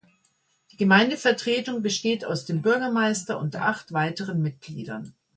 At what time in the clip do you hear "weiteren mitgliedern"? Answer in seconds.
3.93-5.13